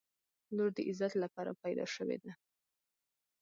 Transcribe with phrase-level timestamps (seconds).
[0.55, 2.31] •لور د عزت لپاره پیدا شوې ده.